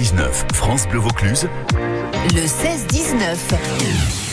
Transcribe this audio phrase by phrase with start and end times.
[0.00, 1.46] 16-19, France Bleu Vaucluse.
[2.32, 4.29] Le 16-19.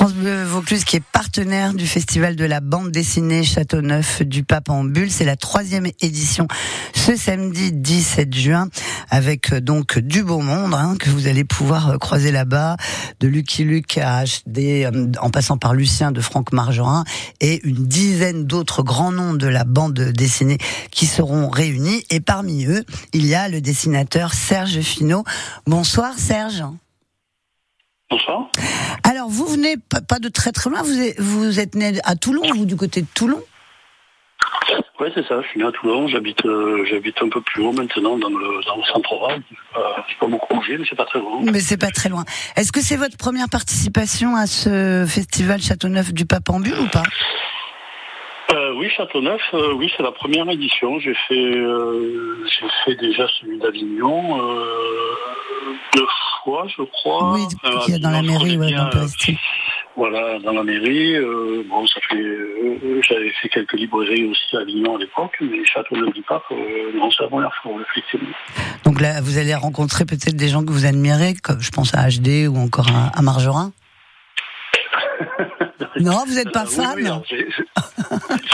[0.00, 4.70] France Bleu Vaucluse qui est partenaire du festival de la bande dessinée Châteauneuf du Pape
[4.70, 5.10] en Bulle.
[5.10, 6.48] C'est la troisième édition
[6.94, 8.70] ce samedi 17 juin
[9.10, 12.78] avec euh, donc du beau monde hein, que vous allez pouvoir euh, croiser là-bas,
[13.20, 17.04] de Lucky Luke à HD euh, en passant par Lucien de Franck Margerin
[17.42, 20.56] et une dizaine d'autres grands noms de la bande dessinée
[20.90, 22.04] qui seront réunis.
[22.08, 25.24] Et parmi eux, il y a le dessinateur Serge Finot.
[25.66, 26.64] Bonsoir Serge.
[28.10, 28.48] Bonsoir.
[29.08, 29.76] Alors, vous venez
[30.08, 33.02] pas de très très loin, vous êtes, vous êtes né à Toulon, vous du côté
[33.02, 33.40] de Toulon?
[34.98, 37.72] Oui, c'est ça, je suis né à Toulon, j'habite euh, j'habite un peu plus haut
[37.72, 39.40] maintenant dans le, dans le centre-val.
[39.76, 41.40] Euh, je pas beaucoup bougé, mais c'est pas très loin.
[41.42, 42.24] Mais c'est pas très loin.
[42.56, 47.04] Est-ce que c'est votre première participation à ce festival Châteauneuf du Pape en ou pas?
[48.52, 50.98] Euh, oui, Châteauneuf, euh, oui, c'est la première édition.
[50.98, 54.38] J'ai fait, euh, j'ai fait déjà celui d'Avignon
[55.94, 56.06] deux
[56.42, 57.34] fois, je crois.
[57.34, 59.34] Oui, dans la mairie, ouais, dans le
[59.96, 61.16] Voilà, dans la mairie.
[61.68, 66.22] bon, ça fait, j'avais fait quelques librairies aussi à Avignon à l'époque, mais Châteauneuf du
[66.22, 66.44] Pape,
[66.94, 68.34] non, c'est la première fois, effectivement.
[68.84, 72.08] Donc là, vous allez rencontrer peut-être des gens que vous admirez, comme je pense à
[72.08, 73.72] HD ou encore à, à Margerin.
[76.00, 76.98] Non, vous n'êtes pas fan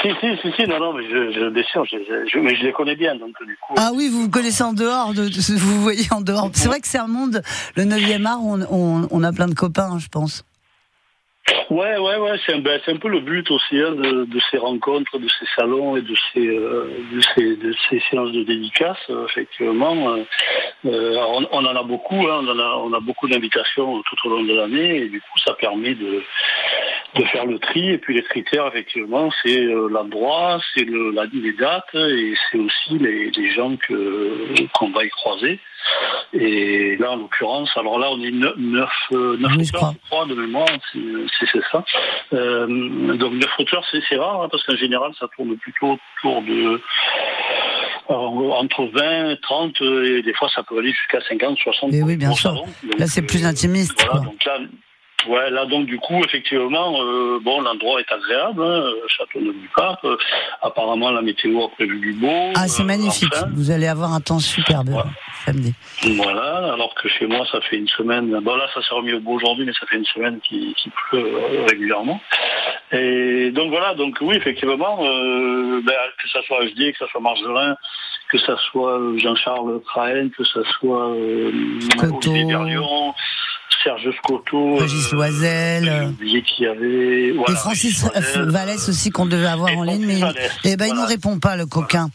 [0.03, 3.17] Si, si, si, si, non, non, mais je, je, je, mais je les connais bien,
[3.17, 3.75] donc du coup.
[3.77, 6.51] Ah oui, vous vous connaissez en dehors, de, vous voyez en dehors.
[6.53, 7.43] C'est vrai que c'est un monde,
[7.77, 10.45] le 9e art, on, on, on a plein de copains, hein, je pense.
[11.71, 14.59] Ouais, ouais, ouais, c'est un, ben, un, peu le but aussi hein, de, de, ces
[14.59, 18.99] rencontres, de ces salons et de ces, euh, de ces, de ces séances de dédicaces,
[19.11, 20.11] euh, effectivement.
[20.11, 20.25] Euh,
[20.87, 24.29] euh, on, on, en a beaucoup, hein, on, en a, on a beaucoup d'invitations tout
[24.29, 26.23] au long de l'année et du coup ça permet de,
[27.15, 27.91] de faire le tri.
[27.91, 32.59] Et puis les critères, effectivement, c'est euh, l'endroit, c'est le, la, les dates et c'est
[32.59, 35.61] aussi les, les gens que qu'on va y croiser.
[36.33, 40.27] Et là, en l'occurrence, alors là, on est neuf, neuf, euh, neuf auteurs, je crois,
[40.27, 41.85] de mémoire, c'est ça.
[42.33, 42.67] Euh,
[43.17, 46.81] donc neuf auteurs, c'est rare, hein, parce qu'en général, ça tourne plutôt autour de
[48.09, 51.93] entre 20, 30, et des fois, ça peut aller jusqu'à 50, 60.
[51.93, 52.65] Et oui, bien sûr.
[52.99, 54.05] là, c'est plus intimiste.
[54.07, 54.59] Voilà, donc là,
[55.29, 60.05] Ouais, là donc du coup effectivement, euh, bon l'endroit est agréable, hein, Châteauneuf-du-Pape.
[60.05, 60.17] Euh,
[60.63, 62.53] apparemment la météo a prévu du beau.
[62.55, 63.35] Ah c'est euh, magnifique.
[63.55, 64.91] Vous allez avoir un temps superbe
[65.45, 65.75] samedi.
[66.17, 68.39] Voilà, alors que chez moi ça fait une semaine.
[68.41, 70.91] Bon là ça s'est remis au beau aujourd'hui, mais ça fait une semaine qui, qui
[70.91, 71.33] pleut
[71.69, 72.21] régulièrement.
[72.93, 75.83] Et donc voilà, donc oui effectivement, ben,
[76.23, 77.77] que ça soit HD, que ça soit Margelin,
[78.31, 83.15] que ça soit Jean-Charles Crahen, que ça soit Olivier Berlion.
[83.87, 88.05] Serge Scotto, Régis euh, Loisel, euh, avait, voilà, et Francis
[88.35, 90.21] Vallès aussi qu'on devait avoir en ligne, mais
[90.65, 92.09] eh ben, il nous répond pas le coquin.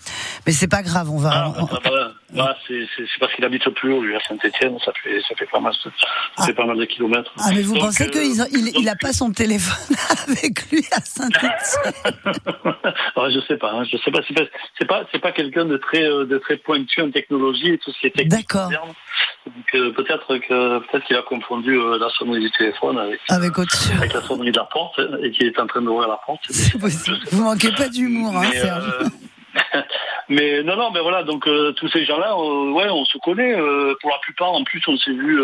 [0.46, 1.32] Mais c'est pas grave, on va.
[1.34, 2.88] Ah, bah, bah, bah, c'est
[3.19, 5.90] parce qu'il habite plus haut, lui, à Saint-Etienne, ça fait, ça fait pas mal, ça
[6.38, 6.46] ah.
[6.46, 7.31] fait pas mal de kilomètres.
[7.38, 9.96] Ah, mais vous pensez euh, qu'il il, il a pas son téléphone
[10.28, 11.52] avec lui à Saint-Etienne
[13.34, 16.38] Je sais pas, hein, je sais pas, c'est pas, c'est pas, quelqu'un de très, de
[16.38, 18.47] très pointu en technologie et tout ce qui est technique.
[18.47, 18.70] D'accord.
[19.46, 23.52] Donc euh, peut-être que peut-être qu'il a confondu euh, la sonnerie du téléphone avec, avec,
[23.58, 26.44] avec, la sonnerie de la porte et qu'il est en train d'ouvrir la porte.
[27.31, 29.12] Vous manquez pas d'humour, hein, Serge.
[30.31, 33.53] Mais non, non, mais voilà, donc euh, tous ces gens-là, euh, ouais, on se connaît.
[33.53, 35.42] Euh, pour la plupart, en plus, on s'est vu,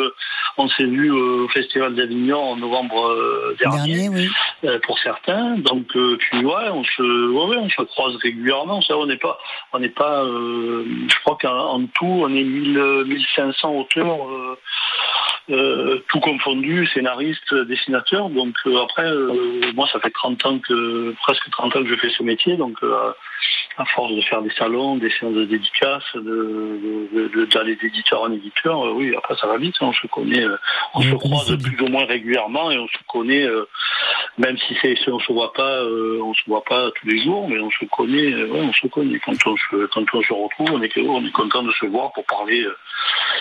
[0.55, 3.13] on s'est vu au Festival d'Avignon en novembre
[3.59, 4.29] dernier, oui.
[4.83, 5.57] pour certains.
[5.57, 8.81] Donc, puis ouais, on se, ouais, on se croise régulièrement.
[8.81, 9.37] Ça, on n'est pas,
[9.73, 10.23] on n'est pas.
[10.23, 14.19] je crois qu'en tout, on est 1000, 1500 auteurs.
[16.07, 18.29] tout confondu, scénariste, dessinateur.
[18.29, 19.11] Donc après,
[19.75, 22.55] moi, ça fait 30 ans que presque 30 ans que je fais ce métier.
[22.55, 22.79] Donc
[23.77, 28.85] à force de faire des salons, des séances de dédicaces, d'aller de, d'éditeur en éditeur,
[28.85, 30.57] euh, oui, après ça va vite, on se connaît, euh,
[30.95, 33.67] on se croise plus ou moins régulièrement et on se connaît, euh,
[34.37, 37.59] même si c'est, on se voit pas, on se voit pas tous les jours, mais
[37.59, 39.19] on se connaît, ouais, on se connaît.
[39.19, 42.11] Quand on se, quand on se retrouve, on est, on est content de se voir
[42.13, 42.65] pour parler,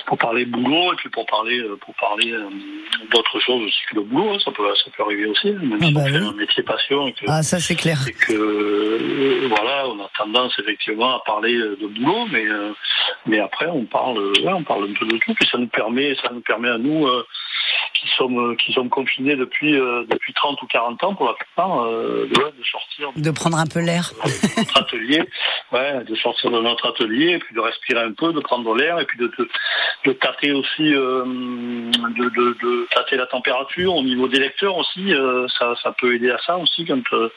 [0.07, 2.35] pour parler boulot et puis pour parler, pour parler
[3.11, 5.85] d'autres choses aussi que le boulot, hein, ça peut, ça peut arriver aussi, même ah
[5.85, 7.13] si on bah fait un métier passion.
[7.13, 7.99] que, ah ça c'est clair.
[8.09, 12.73] Et que voilà, on a tendance effectivement à parler euh, de boulot, mais euh,
[13.27, 16.15] mais après on parle, ouais, on parle un peu de tout, puis ça nous permet,
[16.17, 17.27] ça nous permet à nous euh,
[18.07, 22.27] qui sommes qui sommes confinés depuis depuis 30 ou 40 ans pour la plupart de,
[22.27, 25.23] de, sortir de prendre un peu l'air de notre atelier
[25.73, 28.99] ouais de sortir de notre atelier et puis de respirer un peu de prendre l'air
[29.01, 29.31] et puis de,
[30.05, 35.13] de tâter aussi, euh, de, tâter la température au niveau des lecteurs aussi.
[35.13, 37.29] Euh, ça, ça, peut aider à ça aussi quand, euh,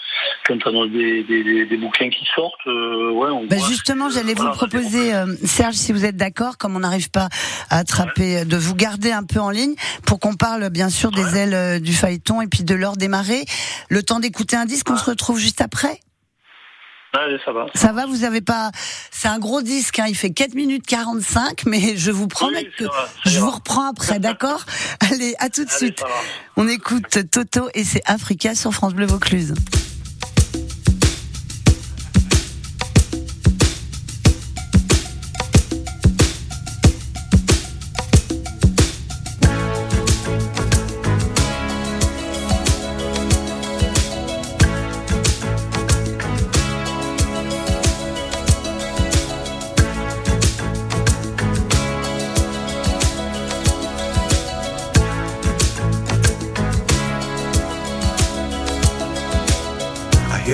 [0.45, 2.65] quand on a des, des, des, bouquins qui sortent.
[2.65, 5.11] ouais, on ben justement, j'allais vous proposer,
[5.45, 7.29] Serge, si vous êtes d'accord, comme on n'arrive pas
[7.69, 9.75] à attraper, de vous garder un peu en ligne
[10.05, 13.45] pour qu'on parle bien sûr des ailes du phaéton et puis de l'heure démarrer.
[13.89, 16.01] Le temps d'écouter un disque, on se retrouve juste après?
[17.45, 17.65] Ça va.
[17.73, 18.71] Ça va, vous avez pas.
[19.09, 22.85] C'est un gros disque, hein, il fait 4 minutes 45, mais je vous promets que
[23.25, 24.63] je vous reprends après, d'accord?
[25.11, 26.03] Allez, à tout de suite.
[26.55, 29.55] On écoute Toto et c'est Africa sur France Bleu Vaucluse.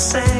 [0.00, 0.39] say.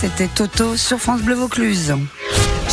[0.00, 1.94] C'était Toto sur France Bleu Vaucluse.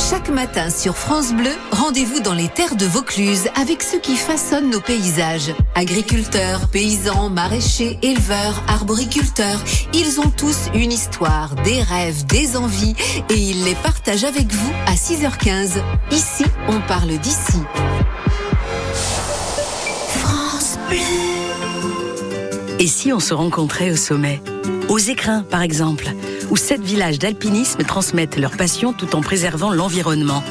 [0.09, 4.69] Chaque matin sur France Bleu, rendez-vous dans les terres de Vaucluse avec ceux qui façonnent
[4.69, 5.53] nos paysages.
[5.75, 9.61] Agriculteurs, paysans, maraîchers, éleveurs, arboriculteurs,
[9.93, 12.95] ils ont tous une histoire, des rêves, des envies
[13.29, 15.81] et ils les partagent avec vous à 6h15.
[16.11, 17.59] Ici, on parle d'ici.
[20.11, 20.97] France Bleu.
[22.79, 24.41] Et si on se rencontrait au sommet?
[24.87, 26.13] Aux écrins, par exemple?
[26.49, 30.43] Où sept villages d'alpinisme transmettent leur passion tout en préservant l'environnement.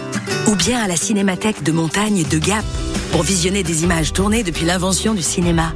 [0.47, 2.65] ou bien à la cinémathèque de montagne de Gap
[3.11, 5.73] pour visionner des images tournées depuis l'invention du cinéma.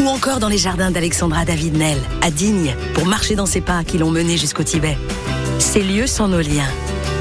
[0.00, 3.82] Ou encore dans les jardins d'Alexandra David Nel, à Digne, pour marcher dans ses pas
[3.84, 4.96] qui l'ont mené jusqu'au Tibet.
[5.58, 6.70] Ces lieux sont nos liens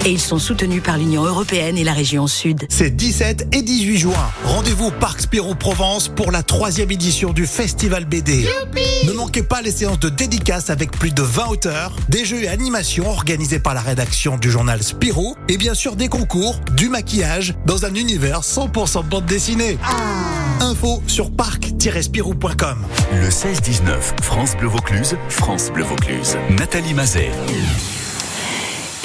[0.06, 2.66] et ils sont soutenus par l'Union européenne et la région Sud.
[2.70, 4.32] C'est 17 et 18 juin.
[4.46, 8.46] Rendez-vous au Parc Spirou Provence pour la troisième édition du Festival BD.
[9.06, 12.48] ne manquez pas les séances de dédicaces avec plus de 20 auteurs, des jeux et
[12.48, 17.54] animations organisés par la rédaction du journal Spirou et bien sûr des concours, du maquillage
[17.66, 19.78] dans un univers 100% bande dessinée.
[19.84, 20.64] Ah.
[20.64, 22.78] Info sur parc-spirou.com.
[23.14, 26.38] Le 16-19, France Bleu Vaucluse, France Bleu Vaucluse.
[26.50, 27.32] Nathalie Mazet.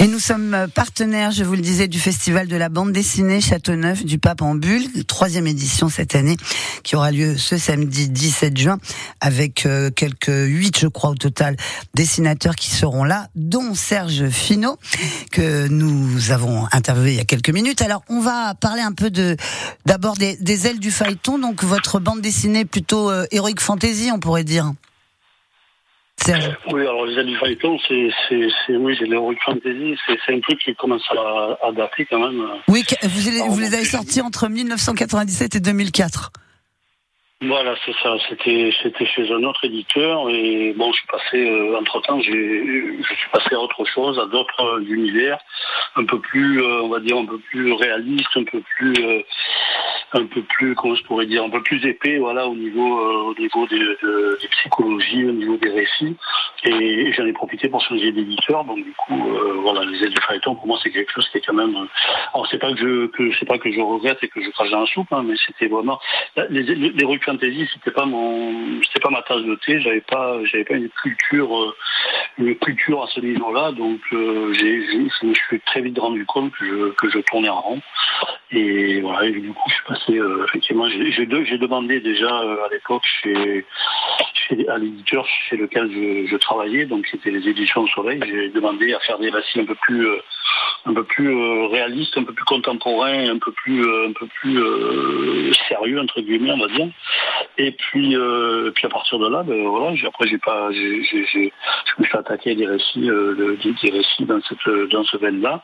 [0.01, 4.05] Et nous sommes partenaires, je vous le disais, du Festival de la bande dessinée Châteauneuf
[4.05, 6.37] du Pape en Bulle, troisième édition cette année,
[6.83, 8.77] qui aura lieu ce samedi 17 juin,
[9.19, 11.57] avec euh, quelques huit, je crois, au total,
[11.95, 14.77] dessinateurs qui seront là, dont Serge Finot,
[15.33, 17.81] que nous avons interviewé il y a quelques minutes.
[17.81, 19.35] Alors, on va parler un peu de,
[19.85, 24.45] d'abord des, ailes du phaéton, donc votre bande dessinée plutôt euh, héroïque fantasy, on pourrait
[24.45, 24.71] dire.
[26.71, 30.75] Oui, alors les du phaéton, c'est, c'est, oui, c'est l'Heroic Fantasy, c'est, un truc qui
[30.75, 32.45] commence à, à dater quand même.
[32.67, 36.31] Oui, vous, vous les avez sortis entre 1997 et 2004.
[37.41, 38.15] Voilà, c'est ça.
[38.27, 42.97] C'était c'était chez un autre éditeur et bon, je suis passé euh, entre temps, j'ai
[43.01, 45.39] je suis passé à autre chose, à d'autres univers,
[45.95, 49.21] un peu plus, euh, on va dire, un peu plus réaliste, un peu plus euh,
[50.13, 53.29] un peu plus, comment je pourrais dire, un peu plus épais, voilà, au niveau, euh,
[53.29, 56.15] au niveau des, de, des psychologies, au niveau des récits.
[56.63, 58.63] Et, j'en ai profité pour changer d'éditeur.
[58.65, 61.37] Donc du coup, euh, voilà, les aides de Phaéton, pour moi, c'est quelque chose qui
[61.37, 61.75] est quand même.
[61.75, 61.85] Euh,
[62.33, 64.71] alors c'est pas que je, que c'est pas que je regrette et que je crache
[64.71, 65.99] dans la soupe, hein, mais c'était vraiment
[66.49, 69.79] les, les, les rues fantasy, c'était pas mon, c'était pas ma tasse de thé.
[69.81, 71.75] J'avais pas, j'avais pas une culture,
[72.37, 73.71] une culture à ce niveau-là.
[73.71, 77.61] Donc j'ai, je me suis très vite rendu compte que je, que je tournais en
[77.61, 77.81] rond.
[78.51, 82.69] Et voilà, et du coup, je suis passé, euh, effectivement, j'ai demandé déjà euh, à
[82.71, 83.65] l'époque chez,
[84.49, 88.93] chez, à l'éditeur chez lequel je, je travaillais, donc c'était les éditions Soleil, j'ai demandé
[88.93, 90.17] à faire des récits un peu plus, euh,
[90.85, 95.99] un peu plus réalistes, un peu plus contemporains, un peu plus, un peu plus sérieux
[95.99, 96.87] entre guillemets, on va dire.
[97.57, 98.15] Et puis,
[98.75, 102.55] puis à partir de là, ben, voilà, après j'ai pas, je me suis attaqué à
[102.55, 105.63] des récits, des, récits dans cette, dans ce veine-là.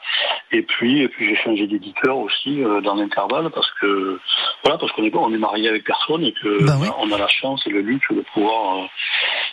[0.51, 4.19] Et puis, et puis j'ai changé d'éditeur aussi dans l'intervalle parce que
[4.63, 7.27] voilà parce qu'on est on est marié avec personne et que bah on a la
[7.27, 8.85] chance et le luxe de pouvoir euh,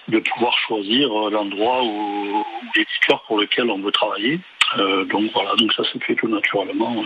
[0.08, 4.40] de pouvoir choisir euh, l'endroit ou, l'éditeur pour lequel on veut travailler.
[4.78, 7.04] Euh, donc voilà, donc ça se fait tout naturellement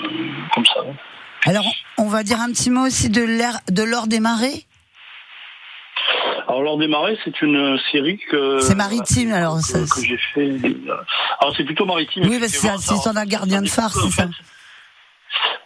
[0.54, 0.80] comme ça.
[1.44, 1.66] Alors,
[1.98, 4.64] on va dire un petit mot aussi de l'air de l'or des marées.
[6.48, 10.56] Alors l'or des marées, c'est une série que c'est maritime alors que, j'ai fait.
[11.40, 12.24] Alors c'est plutôt maritime.
[12.26, 14.28] Oui, parce que c'est un gardien de phare, c'est ça.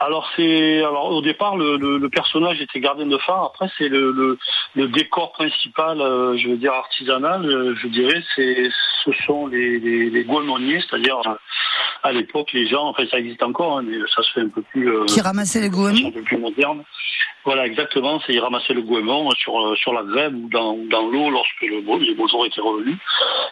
[0.01, 3.45] Alors c'est alors au départ le, personnage était gardien de phare.
[3.45, 4.39] Après c'est le,
[4.75, 7.45] décor principal, euh, je veux dire artisanal.
[7.45, 11.21] Euh, je dirais ce sont les les, c'est-à-dire
[12.03, 14.63] à l'époque les gens, enfin ça existe encore, hein, mais ça se fait un peu
[14.63, 14.91] plus.
[15.07, 16.09] Qui ramassaient les goémons.
[16.09, 16.83] Un peu plus moderne.
[17.45, 18.21] Voilà, exactement.
[18.27, 21.81] C'est ils ramassaient le goémon sur sur la grève ou dans, dans l'eau lorsque le
[21.81, 22.97] beau, les beaux jours étaient revenus,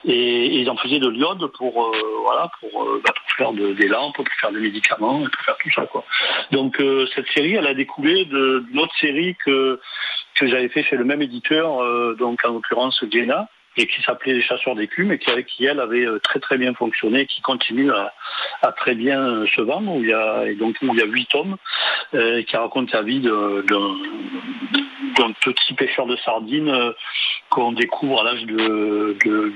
[0.04, 4.14] et, ils en faisaient de l'iode pour voilà pour, bah, pour faire de, des lampes,
[4.14, 6.04] pour faire des médicaments, pour faire tout ça quoi.
[6.50, 9.80] Donc euh, cette série, elle a découlé d'une autre série que
[10.34, 13.48] que j'avais fait chez le même éditeur, euh, donc en l'occurrence Glénat,
[13.78, 16.74] et qui s'appelait Les Chasseurs d'écume et qui, qui, elle, avait euh, très très bien
[16.74, 18.12] fonctionné, qui continue à,
[18.72, 21.28] très bien se vendre, où il y a, et donc où il y a huit
[21.30, 21.56] tomes,
[22.12, 23.62] qui racontent la vie d'un
[25.42, 26.94] petit pêcheur de sardines
[27.50, 29.52] qu'on découvre à l'âge de, de,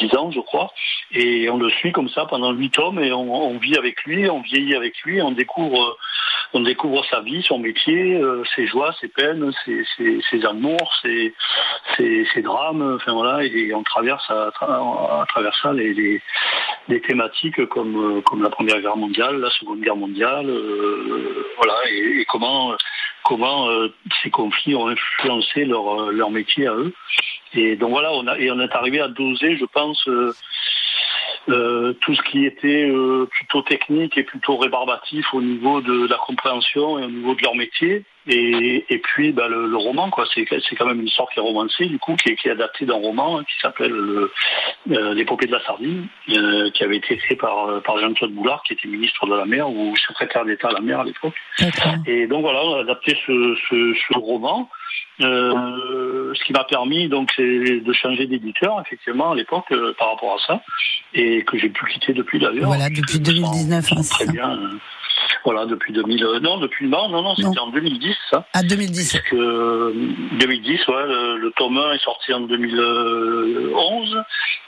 [0.00, 0.72] 10 ans, je crois.
[1.12, 4.40] Et on le suit comme ça pendant 8 tomes et on, vit avec lui, on
[4.40, 5.96] vieillit avec lui, on découvre,
[6.54, 11.34] on découvre sa vie, son métier, euh, ses joies, ses peines, ses, amours, ses,
[12.42, 14.50] drames, enfin voilà, et on traverse à,
[15.28, 16.20] travers ça les,
[16.88, 22.24] les, thématiques comme, comme la Première Guerre mondiale, la Seconde Guerre mondiale, euh, voilà, et,
[22.26, 22.74] comment
[23.70, 23.88] euh,
[24.22, 26.92] ces conflits ont influencé leur, métier à eux.
[27.54, 30.08] Et donc voilà, on et on est arrivé à doser, je pense,
[31.48, 36.06] euh, euh, tout ce qui était euh, plutôt technique et plutôt rébarbatif au niveau de
[36.06, 38.04] la compréhension et au niveau de leur métier.
[38.28, 41.42] Et, et puis bah, le, le, roman, quoi, c'est quand même une sorte qui est
[41.42, 43.92] romancée, du coup, qui est, qui est adapté d'un roman hein, qui s'appelle
[44.86, 49.26] L'épopée de la sardine, qui avait été écrit par, par Jean-Claude Boulard, qui était ministre
[49.26, 51.34] de la mer ou secrétaire d'État à la mer à l'époque.
[52.06, 54.68] Et donc voilà, on a adapté ce, ce, ce roman.
[55.22, 57.42] Euh, ce qui m'a permis donc c'est
[57.80, 60.62] de changer d'éditeur effectivement à l'époque par rapport à ça
[61.14, 62.66] et que j'ai pu quitter depuis d'ailleurs.
[62.66, 63.92] Voilà, depuis 2019.
[63.92, 64.58] Hein, très bien.
[65.44, 66.40] Voilà, depuis 2000.
[66.42, 68.46] non, depuis non, non, non, c'était en 2010, ça.
[68.52, 69.12] À 2010.
[69.12, 69.92] Parce que
[70.38, 74.22] 2010, ouais, le, tome 1 est sorti en 2011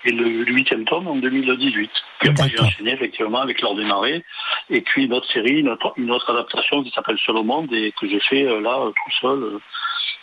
[0.06, 1.90] et le huitième tome en 2018.
[2.20, 4.24] Puis après, j'ai enchaîné effectivement avec l'ordre des marées
[4.70, 7.72] et puis une autre série, une autre, une autre adaptation qui s'appelle Seul au monde
[7.72, 9.42] et que j'ai fait euh, là tout seul.
[9.42, 9.58] Euh,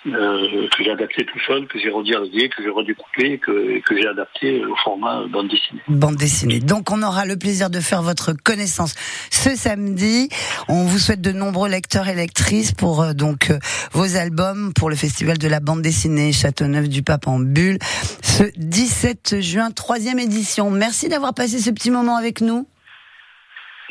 [0.08, 4.08] euh, que j'ai adapté tout seul, que j'ai redirégué, que j'ai redécoupé, que, que j'ai
[4.08, 5.82] adapté au format bande dessinée.
[5.88, 6.60] Bande dessinée.
[6.60, 8.96] Donc on aura le plaisir de faire votre connaissance
[9.30, 10.30] ce samedi.
[10.68, 13.60] On vous souhaite de nombreux lecteurs et lectrices pour euh, donc euh,
[13.92, 17.78] vos albums pour le festival de la bande dessinée Châteauneuf du Pape en Bulle
[18.22, 20.70] ce 17 juin, troisième édition.
[20.70, 22.68] Merci d'avoir passé ce petit moment avec nous.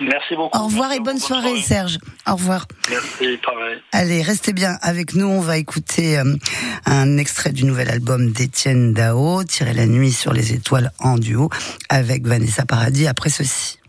[0.01, 0.59] Merci beaucoup.
[0.59, 1.99] Au revoir et bonne, soirée, Serge.
[2.27, 2.67] Au revoir.
[2.89, 3.79] Merci, pareil.
[3.93, 5.27] Allez, restez bien avec nous.
[5.27, 6.37] On va écouter euh,
[6.87, 11.51] un extrait du nouvel album d'Étienne Dao, Tirer la nuit sur les étoiles en duo,
[11.91, 13.80] avec Vanessa Paradis après ceci.